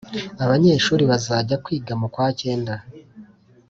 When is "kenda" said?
2.39-2.75